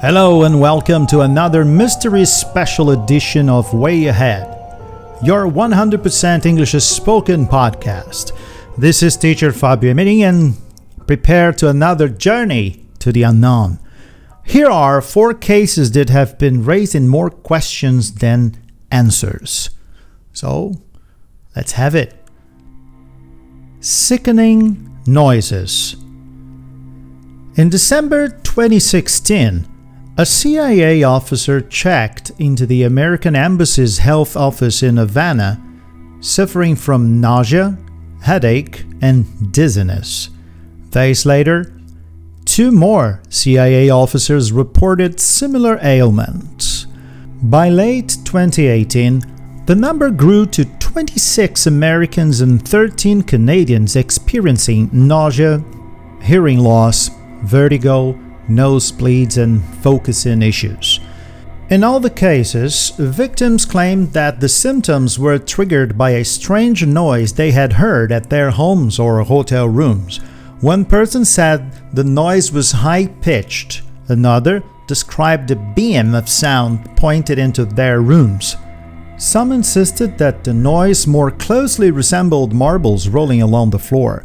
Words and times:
Hello 0.00 0.44
and 0.44 0.58
welcome 0.58 1.06
to 1.08 1.20
another 1.20 1.62
mystery 1.62 2.24
special 2.24 2.92
edition 2.92 3.50
of 3.50 3.74
Way 3.74 4.06
Ahead, 4.06 4.46
your 5.22 5.44
100% 5.44 6.46
English 6.46 6.72
spoken 6.72 7.46
podcast. 7.46 8.32
This 8.78 9.02
is 9.02 9.18
teacher 9.18 9.52
Fabio 9.52 9.92
Emirin 9.92 10.22
and 10.22 11.06
prepare 11.06 11.52
to 11.52 11.68
another 11.68 12.08
journey 12.08 12.86
to 13.00 13.12
the 13.12 13.24
unknown. 13.24 13.78
Here 14.42 14.70
are 14.70 15.02
four 15.02 15.34
cases 15.34 15.92
that 15.92 16.08
have 16.08 16.38
been 16.38 16.64
raising 16.64 17.06
more 17.06 17.28
questions 17.28 18.14
than 18.14 18.56
answers. 18.90 19.68
So, 20.32 20.80
let's 21.54 21.72
have 21.72 21.94
it. 21.94 22.14
Sickening 23.80 24.98
noises. 25.06 25.94
In 27.56 27.68
December 27.68 28.28
2016, 28.28 29.66
a 30.20 30.26
CIA 30.26 31.02
officer 31.02 31.62
checked 31.62 32.30
into 32.38 32.66
the 32.66 32.82
American 32.82 33.34
Embassy's 33.34 33.96
health 33.96 34.36
office 34.36 34.82
in 34.82 34.98
Havana, 34.98 35.58
suffering 36.20 36.76
from 36.76 37.22
nausea, 37.22 37.78
headache, 38.20 38.84
and 39.00 39.50
dizziness. 39.50 40.28
Days 40.90 41.24
later, 41.24 41.72
two 42.44 42.70
more 42.70 43.22
CIA 43.30 43.88
officers 43.88 44.52
reported 44.52 45.18
similar 45.18 45.78
ailments. 45.80 46.86
By 47.40 47.70
late 47.70 48.10
2018, 48.22 49.64
the 49.64 49.74
number 49.74 50.10
grew 50.10 50.44
to 50.48 50.66
26 50.80 51.66
Americans 51.66 52.42
and 52.42 52.68
13 52.68 53.22
Canadians 53.22 53.96
experiencing 53.96 54.90
nausea, 54.92 55.64
hearing 56.20 56.58
loss, 56.58 57.08
vertigo, 57.42 58.18
nosebleeds, 58.50 59.38
and 59.38 59.64
focusing 59.76 60.42
issues. 60.42 61.00
In 61.70 61.84
all 61.84 62.00
the 62.00 62.10
cases, 62.10 62.90
victims 62.98 63.64
claimed 63.64 64.12
that 64.12 64.40
the 64.40 64.48
symptoms 64.48 65.20
were 65.20 65.38
triggered 65.38 65.96
by 65.96 66.10
a 66.10 66.24
strange 66.24 66.84
noise 66.84 67.32
they 67.32 67.52
had 67.52 67.74
heard 67.74 68.10
at 68.10 68.28
their 68.28 68.50
homes 68.50 68.98
or 68.98 69.22
hotel 69.22 69.68
rooms. 69.68 70.18
One 70.60 70.84
person 70.84 71.24
said 71.24 71.72
the 71.94 72.02
noise 72.02 72.50
was 72.50 72.72
high 72.72 73.06
pitched, 73.06 73.82
another 74.08 74.64
described 74.88 75.52
a 75.52 75.56
beam 75.76 76.12
of 76.12 76.28
sound 76.28 76.84
pointed 76.96 77.38
into 77.38 77.64
their 77.64 78.00
rooms. 78.00 78.56
Some 79.16 79.52
insisted 79.52 80.18
that 80.18 80.42
the 80.42 80.52
noise 80.52 81.06
more 81.06 81.30
closely 81.30 81.92
resembled 81.92 82.52
marbles 82.52 83.06
rolling 83.06 83.42
along 83.42 83.70
the 83.70 83.78
floor. 83.78 84.24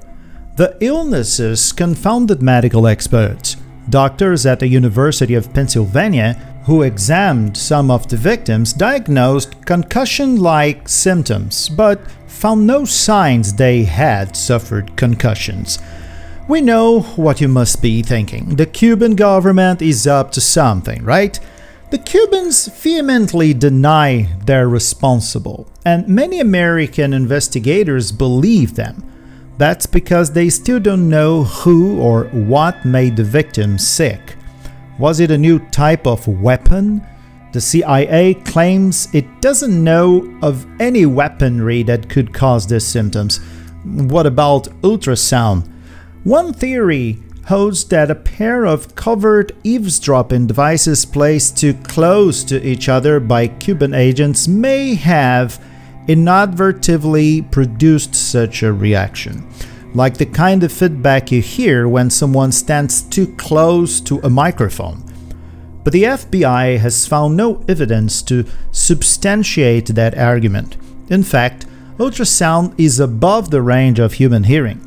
The 0.56 0.76
illnesses 0.80 1.72
confounded 1.72 2.42
medical 2.42 2.88
experts. 2.88 3.58
Doctors 3.90 4.46
at 4.46 4.60
the 4.60 4.68
University 4.68 5.36
of 5.36 5.54
Pennsylvania, 5.54 6.34
who 6.66 6.82
examined 6.82 7.56
some 7.56 7.92
of 7.92 8.08
the 8.08 8.18
victims, 8.18 8.74
diagnosed 8.74 9.66
concussion 9.66 10.38
like 10.38 10.90
symptoms, 10.90 11.70
but 11.70 12.00
found 12.28 12.66
no 12.66 12.86
signs 12.86 13.54
they 13.54 13.84
had 13.84 14.36
suffered 14.36 14.96
concussions. 14.98 15.80
We 16.48 16.62
know 16.62 17.02
what 17.16 17.42
you 17.42 17.48
must 17.48 17.82
be 17.82 18.02
thinking. 18.02 18.56
The 18.56 18.66
Cuban 18.66 19.16
government 19.16 19.82
is 19.82 20.08
up 20.08 20.32
to 20.32 20.42
something, 20.42 21.04
right? 21.04 21.40
The 21.92 21.98
Cubans 22.00 22.68
vehemently 22.68 23.54
deny 23.54 24.30
they're 24.46 24.68
responsible, 24.68 25.68
and 25.86 26.08
many 26.08 26.40
American 26.40 27.14
investigators 27.14 28.12
believe 28.12 28.76
them. 28.76 29.04
That's 29.58 29.86
because 29.86 30.32
they 30.32 30.50
still 30.50 30.80
don't 30.80 31.10
know 31.10 31.44
who 31.44 32.00
or 32.00 32.26
what 32.26 32.84
made 32.84 33.16
the 33.16 33.24
victim 33.24 33.78
sick. 33.78 34.36
Was 35.00 35.20
it 35.20 35.32
a 35.32 35.38
new 35.38 35.60
type 35.70 36.06
of 36.06 36.28
weapon? 36.28 37.02
The 37.54 37.62
CIA 37.62 38.34
claims 38.34 39.08
it 39.14 39.42
doesn't 39.42 39.82
know 39.82 40.38
of 40.42 40.68
any 40.82 41.06
weaponry 41.06 41.84
that 41.84 42.10
could 42.10 42.34
cause 42.34 42.68
these 42.68 42.86
symptoms. 42.86 43.40
What 43.86 44.26
about 44.26 44.66
ultrasound? 44.82 45.72
One 46.26 46.52
theory 46.52 47.20
holds 47.48 47.86
that 47.86 48.12
a 48.12 48.16
pair 48.16 48.66
of 48.66 48.96
covert 48.96 49.52
eavesdropping 49.64 50.48
devices 50.48 51.06
placed 51.06 51.58
too 51.58 51.76
close 51.76 52.44
to 52.46 52.62
each 52.66 52.90
other 52.90 53.20
by 53.20 53.48
Cuban 53.48 53.94
agents 53.94 54.48
may 54.48 54.96
have 54.96 55.64
inadvertently 56.08 57.42
produced 57.42 58.16
such 58.16 58.64
a 58.64 58.74
reaction, 58.74 59.48
like 59.94 60.18
the 60.18 60.26
kind 60.26 60.64
of 60.64 60.72
feedback 60.72 61.32
you 61.32 61.42
hear 61.42 61.88
when 61.88 62.10
someone 62.10 62.52
stands 62.52 63.02
too 63.02 63.28
close 63.36 64.00
to 64.02 64.20
a 64.20 64.30
microphone. 64.30 65.04
But 65.84 65.94
the 65.94 66.04
FBI 66.04 66.80
has 66.80 67.08
found 67.08 67.38
no 67.38 67.64
evidence 67.68 68.22
to 68.24 68.46
substantiate 68.72 69.88
that 69.88 70.18
argument. 70.18 70.78
In 71.10 71.24
fact, 71.24 71.66
ultrasound 71.98 72.74
is 72.78 73.00
above 73.00 73.52
the 73.52 73.62
range 73.62 74.00
of 74.00 74.14
human 74.14 74.44
hearing. 74.44 74.85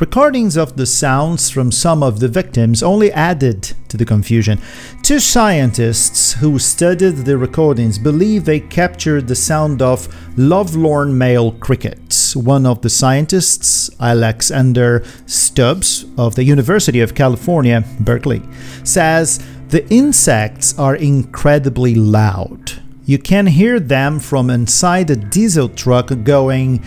Recordings 0.00 0.56
of 0.56 0.76
the 0.76 0.86
sounds 0.86 1.50
from 1.50 1.70
some 1.70 2.02
of 2.02 2.20
the 2.20 2.28
victims 2.28 2.82
only 2.82 3.12
added 3.12 3.74
to 3.88 3.98
the 3.98 4.06
confusion. 4.06 4.58
Two 5.02 5.18
scientists 5.18 6.32
who 6.32 6.58
studied 6.58 7.16
the 7.26 7.36
recordings 7.36 7.98
believe 7.98 8.46
they 8.46 8.60
captured 8.60 9.28
the 9.28 9.34
sound 9.34 9.82
of 9.82 10.08
lovelorn 10.38 11.18
male 11.18 11.52
crickets. 11.52 12.34
One 12.34 12.64
of 12.64 12.80
the 12.80 12.88
scientists, 12.88 13.90
Alexander 14.00 15.04
Stubbs 15.26 16.06
of 16.16 16.34
the 16.34 16.44
University 16.44 17.00
of 17.00 17.14
California, 17.14 17.84
Berkeley, 18.00 18.40
says 18.84 19.38
the 19.68 19.86
insects 19.90 20.78
are 20.78 20.96
incredibly 20.96 21.94
loud. 21.94 22.82
You 23.04 23.18
can 23.18 23.46
hear 23.46 23.78
them 23.78 24.18
from 24.18 24.48
inside 24.48 25.10
a 25.10 25.16
diesel 25.16 25.68
truck 25.68 26.10
going 26.24 26.78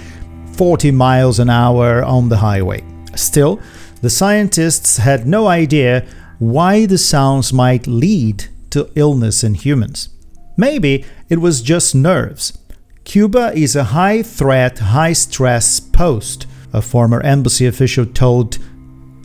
40 0.54 0.90
miles 0.90 1.38
an 1.38 1.52
hour 1.52 2.04
on 2.04 2.30
the 2.30 2.38
highway. 2.38 2.84
Still, 3.16 3.62
the 4.02 4.10
scientists 4.10 4.98
had 4.98 5.26
no 5.26 5.48
idea 5.48 6.06
why 6.40 6.86
the 6.86 6.98
sounds 6.98 7.54
might 7.54 7.88
lead 7.88 8.46
to 8.72 8.90
illness 8.96 9.44
in 9.44 9.54
humans. 9.54 10.10
Maybe 10.58 11.06
it 11.30 11.40
was 11.40 11.62
just 11.62 11.96
nerves. 11.96 12.58
Cuba 13.06 13.52
is 13.56 13.76
a 13.76 13.86
high 13.86 14.24
threat, 14.24 14.80
high 14.80 15.14
stress 15.14 15.80
post, 15.80 16.48
a 16.74 16.82
former 16.82 17.22
embassy 17.22 17.66
official 17.66 18.06
told. 18.06 18.58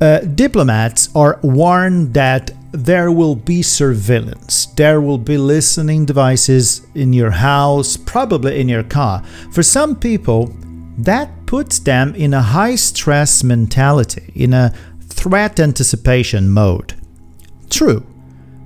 Uh, 0.00 0.20
diplomats 0.20 1.08
are 1.14 1.40
warned 1.42 2.14
that 2.14 2.50
there 2.72 3.10
will 3.10 3.34
be 3.34 3.62
surveillance. 3.62 4.66
There 4.76 5.00
will 5.00 5.18
be 5.18 5.38
listening 5.38 6.04
devices 6.04 6.86
in 6.94 7.12
your 7.12 7.30
house, 7.30 7.96
probably 7.96 8.60
in 8.60 8.68
your 8.68 8.82
car. 8.84 9.22
For 9.52 9.62
some 9.62 9.96
people, 9.96 10.54
that 10.98 11.46
puts 11.46 11.78
them 11.78 12.14
in 12.14 12.34
a 12.34 12.42
high 12.42 12.74
stress 12.74 13.44
mentality, 13.44 14.32
in 14.34 14.52
a 14.52 14.74
threat 15.00 15.60
anticipation 15.60 16.50
mode. 16.50 16.94
True. 17.70 18.04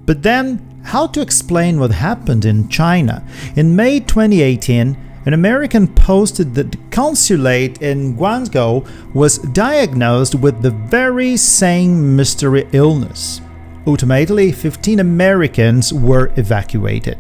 But 0.07 0.23
then, 0.23 0.81
how 0.85 1.07
to 1.09 1.21
explain 1.21 1.79
what 1.79 1.93
happened 1.93 2.45
in 2.45 2.69
China? 2.69 3.25
In 3.55 3.77
May 3.77 4.01
2018, 4.01 4.97
an 5.25 5.35
American 5.35 5.87
posted 5.87 6.55
that 6.55 6.73
the 6.73 6.79
consulate 6.91 7.81
in 7.81 8.17
Guangzhou 8.17 9.15
was 9.15 9.39
diagnosed 9.39 10.35
with 10.35 10.63
the 10.63 10.73
very 10.73 11.37
same 11.37 12.17
mystery 12.17 12.67
illness. 12.73 13.41
Ultimately, 13.87 14.51
15 14.51 14.99
Americans 14.99 15.93
were 15.93 16.33
evacuated. 16.37 17.19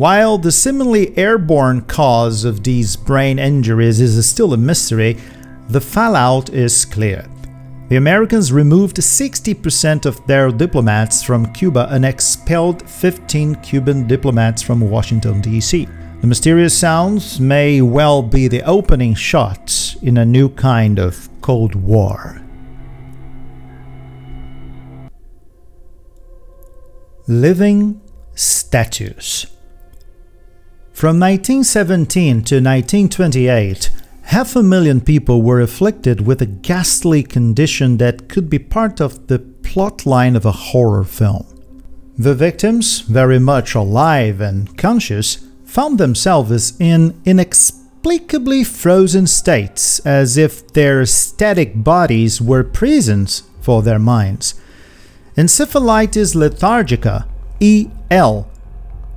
While 0.00 0.38
the 0.38 0.50
seemingly 0.50 1.14
airborne 1.18 1.82
cause 1.82 2.46
of 2.46 2.64
these 2.64 2.96
brain 2.96 3.38
injuries 3.38 4.00
is 4.00 4.26
still 4.26 4.54
a 4.54 4.56
mystery, 4.56 5.18
the 5.68 5.80
fallout 5.82 6.48
is 6.48 6.86
clear. 6.86 7.28
The 7.90 7.96
Americans 7.96 8.50
removed 8.50 8.96
60% 8.96 10.06
of 10.06 10.26
their 10.26 10.50
diplomats 10.50 11.22
from 11.22 11.52
Cuba 11.52 11.86
and 11.90 12.06
expelled 12.06 12.88
15 12.88 13.56
Cuban 13.56 14.06
diplomats 14.06 14.62
from 14.62 14.80
Washington, 14.80 15.42
D.C. 15.42 15.86
The 16.22 16.26
mysterious 16.26 16.74
sounds 16.74 17.38
may 17.38 17.82
well 17.82 18.22
be 18.22 18.48
the 18.48 18.62
opening 18.62 19.12
shot 19.12 19.96
in 20.00 20.16
a 20.16 20.24
new 20.24 20.48
kind 20.48 20.98
of 20.98 21.28
Cold 21.42 21.74
War. 21.74 22.40
Living 27.26 28.00
statues. 28.34 29.46
From 31.00 31.18
1917 31.18 32.44
to 32.44 32.56
1928, 32.56 33.90
half 34.24 34.54
a 34.54 34.62
million 34.62 35.00
people 35.00 35.40
were 35.40 35.62
afflicted 35.62 36.26
with 36.26 36.42
a 36.42 36.46
ghastly 36.46 37.22
condition 37.22 37.96
that 37.96 38.28
could 38.28 38.50
be 38.50 38.58
part 38.58 39.00
of 39.00 39.28
the 39.28 39.38
plotline 39.38 40.36
of 40.36 40.44
a 40.44 40.52
horror 40.52 41.04
film. 41.04 41.46
The 42.18 42.34
victims, 42.34 43.00
very 43.00 43.38
much 43.38 43.74
alive 43.74 44.42
and 44.42 44.76
conscious, 44.76 45.38
found 45.64 45.96
themselves 45.96 46.78
in 46.78 47.18
inexplicably 47.24 48.62
frozen 48.62 49.26
states 49.26 50.00
as 50.00 50.36
if 50.36 50.68
their 50.74 51.06
static 51.06 51.82
bodies 51.82 52.42
were 52.42 52.62
prisons 52.62 53.44
for 53.62 53.80
their 53.80 53.98
minds. 53.98 54.54
Encephalitis 55.34 56.34
lethargica, 56.34 57.26
EL, 57.62 58.50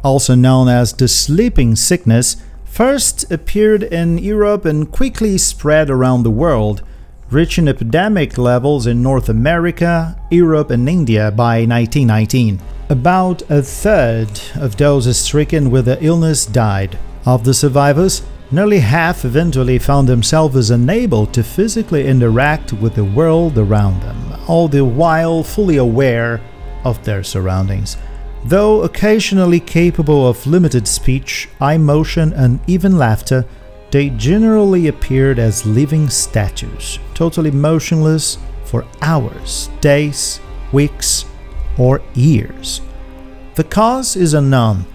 also 0.03 0.35
known 0.35 0.67
as 0.67 0.93
the 0.93 1.07
sleeping 1.07 1.75
sickness, 1.75 2.37
first 2.65 3.31
appeared 3.31 3.83
in 3.83 4.17
Europe 4.17 4.65
and 4.65 4.91
quickly 4.91 5.37
spread 5.37 5.89
around 5.89 6.23
the 6.23 6.31
world, 6.31 6.81
reaching 7.29 7.67
epidemic 7.67 8.37
levels 8.37 8.85
in 8.85 9.01
North 9.01 9.29
America, 9.29 10.19
Europe, 10.29 10.69
and 10.69 10.87
India 10.89 11.31
by 11.31 11.65
1919. 11.65 12.61
About 12.89 13.41
a 13.49 13.61
third 13.61 14.29
of 14.55 14.77
those 14.77 15.17
stricken 15.17 15.71
with 15.71 15.85
the 15.85 16.03
illness 16.03 16.45
died. 16.45 16.99
Of 17.25 17.43
the 17.43 17.53
survivors, 17.53 18.21
nearly 18.51 18.79
half 18.79 19.23
eventually 19.23 19.79
found 19.79 20.07
themselves 20.07 20.69
unable 20.69 21.25
to 21.27 21.43
physically 21.43 22.05
interact 22.05 22.73
with 22.73 22.95
the 22.95 23.05
world 23.05 23.57
around 23.57 24.01
them, 24.01 24.33
all 24.47 24.67
the 24.67 24.83
while 24.83 25.43
fully 25.43 25.77
aware 25.77 26.41
of 26.83 27.03
their 27.05 27.23
surroundings. 27.23 27.97
Though 28.45 28.83
occasionally 28.83 29.59
capable 29.59 30.27
of 30.27 30.45
limited 30.45 30.87
speech, 30.87 31.49
eye 31.61 31.77
motion, 31.77 32.33
and 32.33 32.59
even 32.67 32.97
laughter, 32.97 33.45
they 33.89 34.09
generally 34.09 34.87
appeared 34.87 35.39
as 35.39 35.65
living 35.65 36.09
statues, 36.09 36.99
totally 37.13 37.51
motionless 37.51 38.37
for 38.65 38.85
hours, 39.01 39.69
days, 39.79 40.41
weeks, 40.71 41.25
or 41.77 42.01
years. 42.15 42.81
The 43.55 43.63
cause 43.63 44.15
is 44.15 44.33
unknown, 44.33 44.85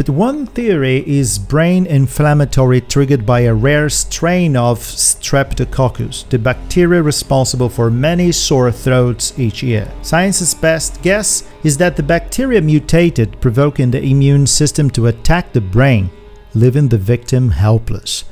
but 0.00 0.08
one 0.08 0.46
theory 0.46 1.06
is 1.06 1.38
brain 1.38 1.84
inflammatory 1.84 2.80
triggered 2.80 3.26
by 3.26 3.40
a 3.40 3.52
rare 3.52 3.90
strain 3.90 4.56
of 4.56 4.78
Streptococcus, 4.78 6.26
the 6.30 6.38
bacteria 6.38 7.02
responsible 7.02 7.68
for 7.68 7.90
many 7.90 8.32
sore 8.32 8.72
throats 8.72 9.38
each 9.38 9.62
year. 9.62 9.92
Science's 10.00 10.54
best 10.54 11.02
guess 11.02 11.46
is 11.64 11.76
that 11.76 11.96
the 11.96 12.02
bacteria 12.02 12.62
mutated, 12.62 13.38
provoking 13.42 13.90
the 13.90 14.02
immune 14.02 14.46
system 14.46 14.88
to 14.88 15.08
attack 15.08 15.52
the 15.52 15.60
brain, 15.60 16.08
leaving 16.54 16.88
the 16.88 16.96
victim 16.96 17.50
helpless. 17.50 18.24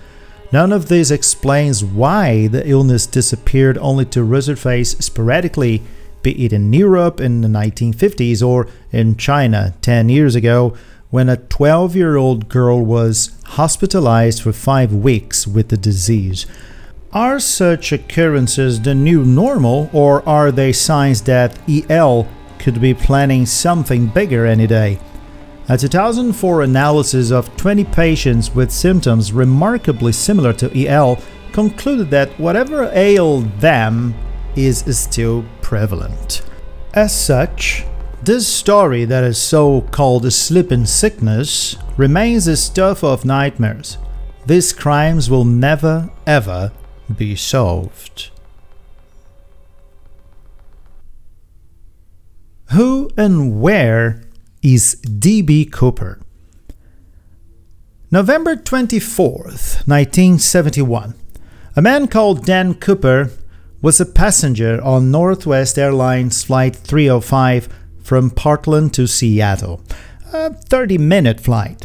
None 0.50 0.72
of 0.72 0.88
this 0.88 1.10
explains 1.10 1.84
why 1.84 2.46
the 2.46 2.66
illness 2.66 3.06
disappeared 3.06 3.76
only 3.76 4.06
to 4.06 4.20
resurface 4.20 5.02
sporadically, 5.02 5.82
be 6.22 6.46
it 6.46 6.54
in 6.54 6.72
Europe 6.72 7.20
in 7.20 7.42
the 7.42 7.48
1950s 7.48 8.42
or 8.42 8.68
in 8.90 9.16
China 9.16 9.74
10 9.82 10.08
years 10.08 10.34
ago 10.34 10.74
when 11.10 11.28
a 11.28 11.36
12 11.36 11.96
year 11.96 12.16
old 12.16 12.48
girl 12.48 12.84
was 12.84 13.30
hospitalized 13.44 14.42
for 14.42 14.52
five 14.52 14.92
weeks 14.92 15.46
with 15.46 15.68
the 15.68 15.76
disease. 15.76 16.46
Are 17.12 17.40
such 17.40 17.92
occurrences 17.92 18.82
the 18.82 18.94
new 18.94 19.24
normal, 19.24 19.88
or 19.94 20.26
are 20.28 20.52
they 20.52 20.72
signs 20.72 21.22
that 21.22 21.58
EL 21.68 22.28
could 22.58 22.80
be 22.80 22.92
planning 22.92 23.46
something 23.46 24.08
bigger 24.08 24.44
any 24.44 24.66
day? 24.66 24.98
A 25.70 25.78
2004 25.78 26.62
analysis 26.62 27.30
of 27.30 27.54
20 27.56 27.84
patients 27.84 28.54
with 28.54 28.70
symptoms 28.70 29.32
remarkably 29.32 30.12
similar 30.12 30.52
to 30.54 30.86
EL 30.86 31.18
concluded 31.52 32.10
that 32.10 32.28
whatever 32.38 32.90
ailed 32.92 33.50
them 33.60 34.14
is 34.54 34.84
still 34.98 35.44
prevalent. 35.62 36.42
As 36.94 37.14
such, 37.18 37.84
this 38.22 38.46
story 38.46 39.04
that 39.04 39.24
is 39.24 39.38
so 39.38 39.82
called 39.82 40.26
a 40.26 40.30
sleeping 40.30 40.86
sickness 40.86 41.76
remains 41.96 42.46
a 42.46 42.56
stuff 42.56 43.04
of 43.04 43.24
nightmares. 43.24 43.98
These 44.46 44.72
crimes 44.72 45.30
will 45.30 45.44
never 45.44 46.10
ever 46.26 46.72
be 47.16 47.36
solved. 47.36 48.30
Who 52.72 53.10
and 53.16 53.60
where 53.60 54.22
is 54.62 54.94
D.B. 54.96 55.66
Cooper? 55.66 56.20
November 58.10 58.56
24th, 58.56 59.86
1971. 59.86 61.14
A 61.76 61.82
man 61.82 62.08
called 62.08 62.44
Dan 62.44 62.74
Cooper 62.74 63.30
was 63.80 64.00
a 64.00 64.06
passenger 64.06 64.82
on 64.82 65.10
Northwest 65.10 65.78
Airlines 65.78 66.42
Flight 66.42 66.74
305 66.74 67.68
from 68.08 68.30
Portland 68.30 68.94
to 68.94 69.06
Seattle, 69.06 69.82
a 70.32 70.54
30 70.54 70.96
minute 70.96 71.40
flight. 71.40 71.84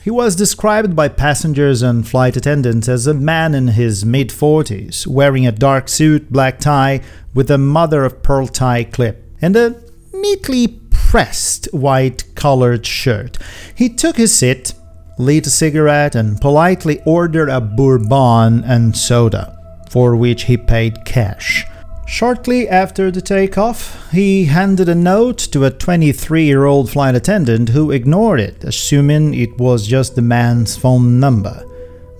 He 0.00 0.10
was 0.12 0.36
described 0.36 0.94
by 0.94 1.08
passengers 1.08 1.82
and 1.82 2.06
flight 2.06 2.36
attendants 2.36 2.88
as 2.88 3.08
a 3.08 3.12
man 3.12 3.52
in 3.52 3.66
his 3.68 4.04
mid 4.04 4.28
40s, 4.28 5.08
wearing 5.08 5.44
a 5.44 5.50
dark 5.50 5.88
suit, 5.88 6.30
black 6.30 6.60
tie, 6.60 7.00
with 7.34 7.50
a 7.50 7.58
mother 7.58 8.04
of 8.04 8.22
pearl 8.22 8.46
tie 8.46 8.84
clip, 8.84 9.28
and 9.42 9.56
a 9.56 9.74
neatly 10.12 10.68
pressed 10.90 11.66
white 11.72 12.22
collared 12.36 12.86
shirt. 12.86 13.36
He 13.74 13.88
took 13.88 14.18
his 14.18 14.32
seat, 14.32 14.72
lit 15.18 15.48
a 15.48 15.50
cigarette, 15.50 16.14
and 16.14 16.40
politely 16.40 17.02
ordered 17.04 17.48
a 17.48 17.60
bourbon 17.60 18.62
and 18.62 18.96
soda, 18.96 19.58
for 19.90 20.14
which 20.14 20.44
he 20.44 20.56
paid 20.56 21.04
cash. 21.04 21.66
Shortly 22.06 22.68
after 22.68 23.10
the 23.10 23.20
takeoff, 23.20 24.10
he 24.12 24.44
handed 24.44 24.88
a 24.88 24.94
note 24.94 25.38
to 25.50 25.64
a 25.64 25.72
23 25.72 26.44
year 26.44 26.64
old 26.64 26.88
flight 26.88 27.16
attendant 27.16 27.70
who 27.70 27.90
ignored 27.90 28.38
it, 28.38 28.62
assuming 28.62 29.34
it 29.34 29.58
was 29.58 29.88
just 29.88 30.14
the 30.14 30.22
man's 30.22 30.76
phone 30.76 31.18
number. 31.18 31.66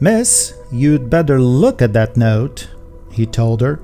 Miss, 0.01 0.55
you'd 0.73 1.09
better 1.09 1.41
look 1.41 1.81
at 1.81 1.93
that 1.93 2.17
note, 2.17 2.69
he 3.13 3.27
told 3.27 3.61
her. 3.61 3.81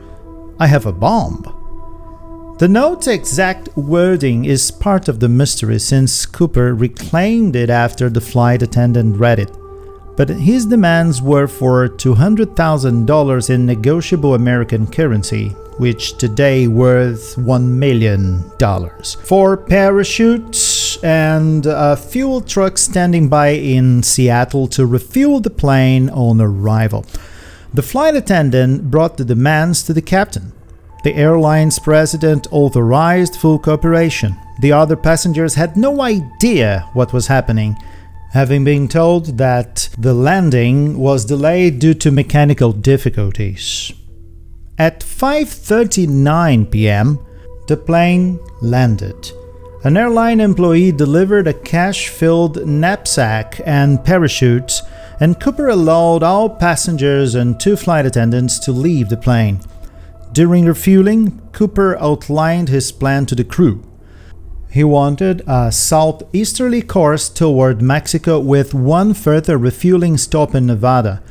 I 0.59 0.67
have 0.67 0.87
a 0.87 0.93
bomb. 0.93 2.57
The 2.59 2.69
note's 2.69 3.07
exact 3.07 3.75
wording 3.77 4.45
is 4.45 4.73
part 4.73 5.09
of 5.09 5.21
the 5.21 5.29
mystery 5.29 5.79
since 5.79 6.27
Cooper 6.27 6.75
reclaimed 6.75 7.55
it 7.55 7.71
after 7.71 8.11
the 8.11 8.21
flight 8.21 8.63
attendant 8.63 9.19
read 9.19 9.39
it. 9.39 9.57
But 10.17 10.29
his 10.29 10.67
demands 10.67 11.23
were 11.23 11.47
for 11.47 11.89
$200,000 11.89 13.51
in 13.51 13.67
negotiable 13.67 14.35
American 14.35 14.87
currency, 14.87 15.57
which 15.79 16.17
today 16.19 16.69
worth 16.69 17.37
$1 17.37 17.65
million. 17.65 18.43
For 19.25 19.57
parachutes 19.57 21.03
and 21.03 21.67
a 21.67 21.97
fuel 21.97 22.41
truck 22.41 22.79
standing 22.79 23.29
by 23.29 23.49
in 23.49 24.03
Seattle 24.03 24.69
to 24.69 24.87
refuel 24.87 25.41
the 25.41 25.51
plane 25.51 26.11
on 26.11 26.41
arrival. 26.41 27.05
The 27.75 27.83
flight 27.83 28.15
attendant 28.15 28.91
brought 28.91 29.17
the 29.17 29.25
demands 29.25 29.83
to 29.85 29.95
the 29.95 30.03
captain. 30.03 30.53
The 31.05 31.15
airline's 31.15 31.79
president 31.79 32.47
authorized 32.53 33.37
full 33.37 33.59
cooperation. 33.59 34.37
The 34.61 34.73
other 34.73 34.95
passengers 34.95 35.55
had 35.55 35.77
no 35.77 36.01
idea 36.03 36.89
what 36.93 37.13
was 37.13 37.27
happening, 37.27 37.77
having 38.33 38.63
been 38.63 38.87
told 38.87 39.39
that 39.39 39.89
the 39.99 40.15
landing 40.15 40.99
was 40.99 41.25
delayed 41.25 41.81
due 41.81 41.95
to 41.95 42.11
mechanical 42.13 42.73
difficulties. 42.73 43.93
At 44.79 45.01
5:39 45.01 46.71
p.m., 46.71 47.19
the 47.69 47.77
plane 47.77 48.41
landed. 48.63 49.31
An 49.85 49.97
airline 49.97 50.41
employee 50.41 50.93
delivered 50.93 51.47
a 51.47 51.53
cash-filled 51.53 52.67
knapsack 52.67 53.61
and 53.67 54.03
parachutes, 54.03 54.83
and 55.21 55.39
Cooper 55.39 55.69
allowed 55.69 56.23
all 56.23 56.49
passengers 56.49 57.35
and 57.35 57.61
two 57.61 57.77
flight 57.77 58.07
attendants 58.07 58.59
to 58.61 58.73
leave 58.73 59.09
the 59.09 59.17
plane. 59.17 59.61
During 60.33 60.65
refueling, 60.65 61.41
Cooper 61.53 61.99
outlined 61.99 62.71
his 62.71 62.93
plan 62.93 63.27
to 63.27 63.35
the 63.35 63.45
crew. 63.45 63.83
He 64.71 64.85
wanted 64.85 65.43
a 65.47 65.71
southeasterly 65.71 66.81
course 66.81 67.29
toward 67.29 67.83
Mexico 67.83 68.41
with 68.41 68.73
one 68.73 69.13
further 69.13 69.59
refueling 69.59 70.17
stop 70.17 70.55
in 70.55 70.67
Nevada. 70.67 71.23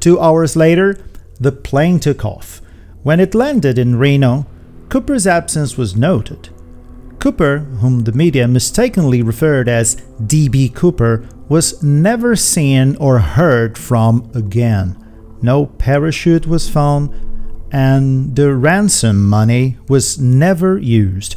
Two 0.00 0.20
hours 0.20 0.54
later, 0.54 0.98
the 1.40 1.52
plane 1.52 1.98
took 1.98 2.26
off. 2.26 2.60
When 3.02 3.18
it 3.18 3.34
landed 3.34 3.78
in 3.78 3.96
Reno, 3.96 4.46
Cooper's 4.90 5.26
absence 5.26 5.78
was 5.78 5.96
noted. 5.96 6.50
Cooper, 7.18 7.60
whom 7.80 8.00
the 8.04 8.12
media 8.12 8.46
mistakenly 8.46 9.22
referred 9.22 9.70
as 9.70 9.94
D.B. 10.26 10.68
Cooper, 10.70 11.26
was 11.48 11.82
never 11.82 12.36
seen 12.36 12.96
or 12.96 13.18
heard 13.18 13.78
from 13.78 14.30
again. 14.34 15.02
No 15.40 15.64
parachute 15.64 16.46
was 16.46 16.68
found, 16.68 17.10
and 17.72 18.36
the 18.36 18.54
ransom 18.54 19.26
money 19.26 19.78
was 19.88 20.18
never 20.18 20.76
used. 20.76 21.36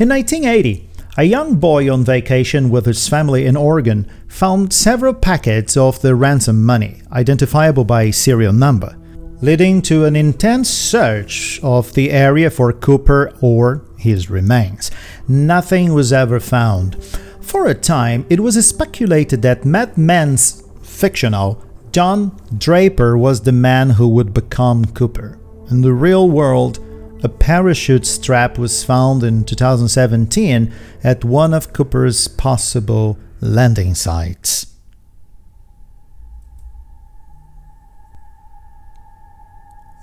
In 0.00 0.08
1980, 0.08 0.88
a 1.16 1.24
young 1.24 1.56
boy 1.56 1.92
on 1.92 2.02
vacation 2.02 2.70
with 2.70 2.86
his 2.86 3.06
family 3.06 3.46
in 3.46 3.56
Oregon 3.56 4.10
found 4.26 4.72
several 4.72 5.14
packets 5.14 5.76
of 5.76 6.02
the 6.02 6.16
ransom 6.16 6.64
money, 6.64 7.02
identifiable 7.12 7.84
by 7.84 8.10
serial 8.10 8.52
number 8.52 8.96
leading 9.40 9.82
to 9.82 10.04
an 10.04 10.16
intense 10.16 10.70
search 10.70 11.60
of 11.62 11.92
the 11.94 12.10
area 12.10 12.50
for 12.50 12.72
Cooper 12.72 13.32
or 13.40 13.84
his 13.98 14.30
remains. 14.30 14.90
Nothing 15.28 15.94
was 15.94 16.12
ever 16.12 16.40
found. 16.40 17.02
For 17.40 17.66
a 17.66 17.74
time, 17.74 18.26
it 18.30 18.40
was 18.40 18.66
speculated 18.66 19.42
that 19.42 19.64
Mad 19.64 19.98
Men's 19.98 20.62
fictional 20.82 21.62
John 21.92 22.36
Draper 22.58 23.16
was 23.16 23.42
the 23.42 23.52
man 23.52 23.90
who 23.90 24.08
would 24.08 24.34
become 24.34 24.84
Cooper. 24.84 25.38
In 25.70 25.82
the 25.82 25.92
real 25.92 26.28
world, 26.28 26.80
a 27.22 27.28
parachute 27.28 28.04
strap 28.04 28.58
was 28.58 28.84
found 28.84 29.22
in 29.22 29.44
2017 29.44 30.72
at 31.04 31.24
one 31.24 31.54
of 31.54 31.72
Cooper's 31.72 32.28
possible 32.28 33.18
landing 33.40 33.94
sites. 33.94 34.73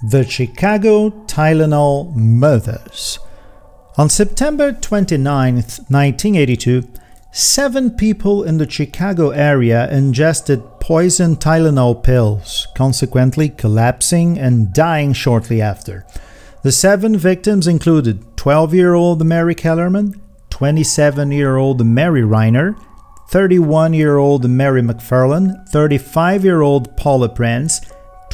The 0.04 0.24
Chicago 0.28 1.12
Tylenol 1.28 2.16
Murders. 2.16 3.20
On 4.00 4.10
September 4.10 4.72
29, 4.72 5.54
1982, 5.54 6.88
seven 7.32 7.92
people 7.92 8.44
in 8.44 8.58
the 8.58 8.68
Chicago 8.68 9.30
area 9.30 9.88
ingested 9.92 10.64
poison 10.80 11.36
Tylenol 11.36 12.02
pills, 12.02 12.68
consequently 12.74 13.50
collapsing 13.50 14.40
and 14.40 14.74
dying 14.74 15.14
shortly 15.14 15.62
after. 15.62 16.04
The 16.64 16.72
seven 16.72 17.16
victims 17.16 17.68
included 17.68 18.26
12 18.38 18.74
year 18.74 18.96
old 18.96 19.24
Mary 19.24 19.54
Kellerman, 19.54 20.20
27 20.50 21.32
year 21.32 21.58
old 21.58 21.86
Mary 21.86 22.24
Reiner, 22.24 22.76
31 23.30 23.94
year 23.94 24.18
old 24.18 24.50
Mary 24.50 24.82
McFarland, 24.82 25.70
35 25.70 26.44
year 26.44 26.62
old 26.62 26.98
Paula 26.98 27.30
Prince, 27.30 27.81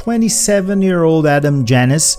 27 0.08 0.82
year 0.82 1.04
old 1.04 1.28
Adam 1.28 1.66
Janus, 1.66 2.18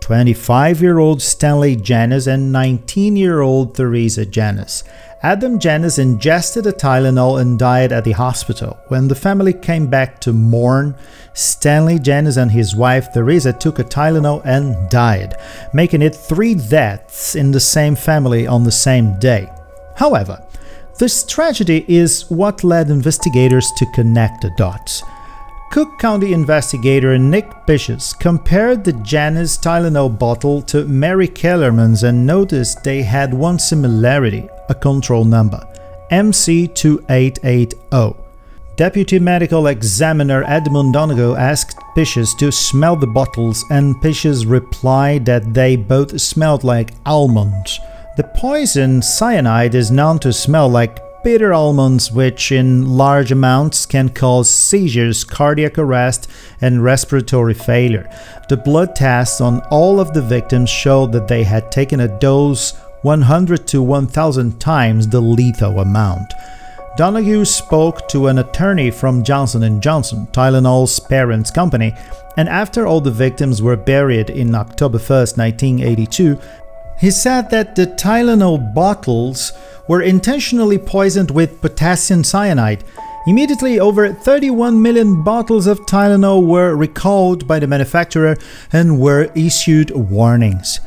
25 0.00 0.82
year 0.82 0.98
old 0.98 1.22
Stanley 1.22 1.76
Janus, 1.76 2.26
and 2.26 2.50
19 2.50 3.14
year 3.14 3.40
old 3.40 3.76
Theresa 3.76 4.26
Janus. 4.26 4.82
Adam 5.22 5.60
Janus 5.60 6.00
ingested 6.00 6.66
a 6.66 6.72
Tylenol 6.72 7.40
and 7.40 7.56
died 7.56 7.92
at 7.92 8.02
the 8.02 8.10
hospital. 8.10 8.76
When 8.88 9.06
the 9.06 9.14
family 9.14 9.52
came 9.52 9.86
back 9.86 10.20
to 10.22 10.32
mourn, 10.32 10.96
Stanley 11.32 12.00
Janus 12.00 12.36
and 12.36 12.50
his 12.50 12.74
wife 12.74 13.12
Theresa 13.12 13.52
took 13.52 13.78
a 13.78 13.84
Tylenol 13.84 14.42
and 14.44 14.90
died, 14.90 15.36
making 15.72 16.02
it 16.02 16.16
three 16.16 16.56
deaths 16.56 17.36
in 17.36 17.52
the 17.52 17.60
same 17.60 17.94
family 17.94 18.48
on 18.48 18.64
the 18.64 18.72
same 18.72 19.20
day. 19.20 19.48
However, 19.94 20.44
this 20.98 21.24
tragedy 21.24 21.84
is 21.86 22.28
what 22.28 22.64
led 22.64 22.90
investigators 22.90 23.70
to 23.76 23.86
connect 23.94 24.42
the 24.42 24.50
dots. 24.56 25.04
Cook 25.70 25.98
County 26.00 26.32
investigator 26.32 27.16
Nick 27.16 27.64
Bishop 27.64 28.00
compared 28.18 28.82
the 28.82 28.92
Janus 28.92 29.56
Tylenol 29.56 30.18
bottle 30.18 30.60
to 30.62 30.84
Mary 30.84 31.28
Kellerman's 31.28 32.02
and 32.02 32.26
noticed 32.26 32.82
they 32.82 33.02
had 33.02 33.32
one 33.32 33.60
similarity 33.60 34.48
a 34.68 34.74
control 34.74 35.24
number 35.24 35.64
MC2880. 36.10 38.16
Deputy 38.74 39.20
Medical 39.20 39.68
Examiner 39.68 40.42
Edmund 40.48 40.92
Donoghue 40.92 41.36
asked 41.36 41.78
Bishop 41.94 42.26
to 42.40 42.50
smell 42.50 42.96
the 42.96 43.06
bottles, 43.06 43.64
and 43.70 43.94
Bishop 44.00 44.38
replied 44.46 45.24
that 45.26 45.54
they 45.54 45.76
both 45.76 46.20
smelled 46.20 46.64
like 46.64 46.94
almonds. 47.06 47.78
The 48.16 48.24
poison 48.24 49.02
cyanide 49.02 49.76
is 49.76 49.92
known 49.92 50.18
to 50.20 50.32
smell 50.32 50.68
like 50.68 50.98
bitter 51.22 51.52
almonds, 51.52 52.10
which 52.10 52.52
in 52.52 52.96
large 52.96 53.32
amounts 53.32 53.86
can 53.86 54.08
cause 54.08 54.50
seizures, 54.50 55.24
cardiac 55.24 55.78
arrest, 55.78 56.28
and 56.60 56.82
respiratory 56.82 57.54
failure. 57.54 58.08
The 58.48 58.56
blood 58.56 58.96
tests 58.96 59.40
on 59.40 59.60
all 59.70 60.00
of 60.00 60.12
the 60.12 60.22
victims 60.22 60.70
showed 60.70 61.12
that 61.12 61.28
they 61.28 61.44
had 61.44 61.70
taken 61.70 62.00
a 62.00 62.18
dose 62.18 62.72
100 63.02 63.66
to 63.68 63.82
1000 63.82 64.60
times 64.60 65.08
the 65.08 65.20
lethal 65.20 65.80
amount. 65.80 66.32
Donoghue 66.96 67.44
spoke 67.44 68.08
to 68.08 68.26
an 68.26 68.38
attorney 68.38 68.90
from 68.90 69.22
Johnson 69.22 69.80
& 69.80 69.82
Johnson, 69.82 70.26
Tylenol's 70.32 70.98
parent 71.00 71.54
company, 71.54 71.94
and 72.36 72.48
after 72.48 72.86
all 72.86 73.00
the 73.00 73.10
victims 73.10 73.62
were 73.62 73.76
buried 73.76 74.28
in 74.28 74.54
October 74.54 74.98
1, 74.98 75.18
1982, 75.36 76.38
he 77.00 77.10
said 77.10 77.50
that 77.50 77.74
the 77.74 77.86
Tylenol 77.86 78.74
bottles 78.74 79.52
were 79.88 80.02
intentionally 80.02 80.78
poisoned 80.78 81.30
with 81.30 81.60
potassium 81.60 82.22
cyanide. 82.22 82.84
Immediately, 83.26 83.80
over 83.80 84.12
31 84.12 84.80
million 84.80 85.22
bottles 85.22 85.66
of 85.66 85.80
Tylenol 85.80 86.46
were 86.46 86.76
recalled 86.76 87.48
by 87.48 87.58
the 87.58 87.66
manufacturer 87.66 88.36
and 88.72 89.00
were 89.00 89.32
issued 89.34 89.90
warnings. 89.90 90.80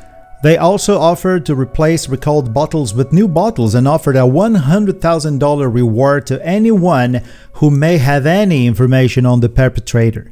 They 0.43 0.57
also 0.57 0.99
offered 0.99 1.45
to 1.45 1.55
replace 1.55 2.09
recalled 2.09 2.53
bottles 2.53 2.93
with 2.93 3.13
new 3.13 3.27
bottles 3.27 3.73
and 3.75 3.87
offered 3.87 4.17
a 4.17 4.21
$100,000 4.21 5.73
reward 5.73 6.27
to 6.27 6.45
anyone 6.45 7.21
who 7.53 7.71
may 7.71 7.97
have 7.97 8.25
any 8.25 8.67
information 8.67 9.25
on 9.25 9.39
the 9.39 9.47
perpetrator. 9.49 10.31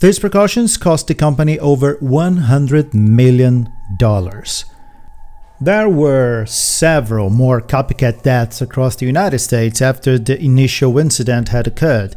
These 0.00 0.18
precautions 0.18 0.76
cost 0.76 1.06
the 1.06 1.14
company 1.14 1.58
over 1.60 1.94
$100 1.96 2.94
million. 2.94 3.68
There 5.64 5.88
were 5.88 6.44
several 6.44 7.30
more 7.30 7.60
copycat 7.60 8.24
deaths 8.24 8.60
across 8.60 8.96
the 8.96 9.06
United 9.06 9.38
States 9.38 9.80
after 9.80 10.18
the 10.18 10.36
initial 10.42 10.98
incident 10.98 11.50
had 11.50 11.68
occurred. 11.68 12.16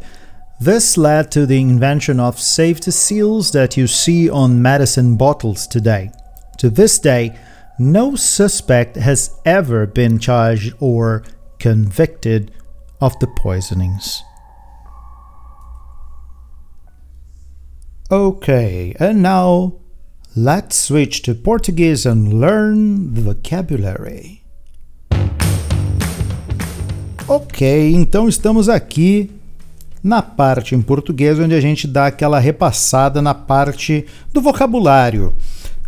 This 0.58 0.98
led 0.98 1.30
to 1.30 1.46
the 1.46 1.60
invention 1.60 2.18
of 2.18 2.40
safety 2.40 2.90
seals 2.90 3.52
that 3.52 3.76
you 3.76 3.86
see 3.86 4.28
on 4.28 4.60
medicine 4.60 5.16
bottles 5.16 5.68
today. 5.68 6.10
To 6.58 6.68
this 6.68 6.98
day, 6.98 7.38
no 7.78 8.16
suspect 8.16 8.96
has 8.96 9.38
ever 9.44 9.86
been 9.86 10.18
charged 10.18 10.74
or 10.80 11.22
convicted 11.60 12.50
of 13.00 13.16
the 13.20 13.28
poisonings. 13.28 14.24
Okay, 18.10 18.96
and 18.98 19.22
now 19.22 19.74
Let's 20.38 20.76
switch 20.76 21.22
to 21.22 21.34
Portuguese 21.34 22.06
and 22.06 22.38
learn 22.38 23.14
the 23.14 23.22
vocabulary. 23.22 24.42
Ok, 27.26 27.94
então 27.94 28.28
estamos 28.28 28.68
aqui 28.68 29.30
na 30.04 30.20
parte 30.20 30.74
em 30.74 30.82
português 30.82 31.38
onde 31.38 31.54
a 31.54 31.60
gente 31.60 31.86
dá 31.88 32.08
aquela 32.08 32.38
repassada 32.38 33.22
na 33.22 33.32
parte 33.32 34.04
do 34.30 34.42
vocabulário 34.42 35.32